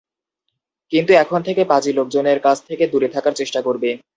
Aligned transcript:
কিন্তু 0.91 1.11
এখন 1.23 1.39
থেকে 1.47 1.61
পাজি 1.65 1.91
লোকজনের 1.93 2.39
কাছ 2.43 2.57
থেকে 2.67 2.83
দূরে 2.87 3.07
থাকার 3.07 3.33
চেষ্টা 3.35 3.59
করবে। 3.61 3.89